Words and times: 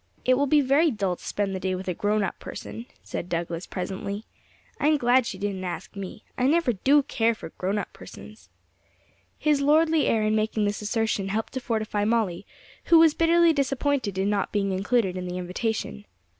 'It 0.25 0.33
will 0.33 0.47
be 0.47 0.61
very 0.61 0.89
dull 0.89 1.15
to 1.15 1.23
spend 1.23 1.53
the 1.53 1.59
day 1.59 1.75
with 1.75 1.87
a 1.87 1.93
grown 1.93 2.23
up 2.23 2.39
person,' 2.39 2.87
said 3.03 3.29
Douglas 3.29 3.67
presently; 3.67 4.25
'I'm 4.79 4.97
glad 4.97 5.27
she 5.27 5.37
didn't 5.37 5.63
ask 5.63 5.95
me; 5.95 6.23
I 6.39 6.47
never 6.47 6.73
do 6.73 7.03
care 7.03 7.35
for 7.35 7.49
grown 7.59 7.77
up 7.77 7.93
persons.' 7.93 8.49
His 9.37 9.61
lordly 9.61 10.07
air 10.07 10.23
in 10.23 10.35
making 10.35 10.65
this 10.65 10.81
assertion 10.81 11.27
helped 11.27 11.53
to 11.53 11.59
fortify 11.59 12.03
Molly, 12.03 12.47
who 12.85 12.97
was 12.97 13.13
bitterly 13.13 13.53
disappointed 13.53 14.17
in 14.17 14.27
not 14.27 14.51
being 14.51 14.71
included 14.71 15.17
in 15.17 15.27
the 15.27 15.37
invitation. 15.37 16.05